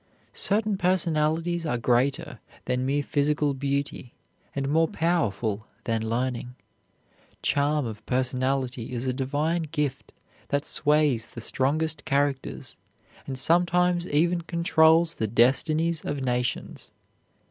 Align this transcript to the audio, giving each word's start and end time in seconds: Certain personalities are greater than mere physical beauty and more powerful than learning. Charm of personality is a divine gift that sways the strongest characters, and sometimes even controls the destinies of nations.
Certain 0.33 0.77
personalities 0.79 1.63
are 1.63 1.77
greater 1.77 2.39
than 2.65 2.87
mere 2.87 3.03
physical 3.03 3.53
beauty 3.53 4.11
and 4.55 4.67
more 4.67 4.87
powerful 4.87 5.67
than 5.83 6.09
learning. 6.09 6.55
Charm 7.43 7.85
of 7.85 8.03
personality 8.07 8.93
is 8.93 9.05
a 9.05 9.13
divine 9.13 9.61
gift 9.71 10.11
that 10.47 10.65
sways 10.65 11.27
the 11.27 11.39
strongest 11.39 12.03
characters, 12.03 12.77
and 13.27 13.37
sometimes 13.37 14.07
even 14.07 14.41
controls 14.41 15.13
the 15.13 15.27
destinies 15.27 16.03
of 16.03 16.19
nations. 16.19 16.89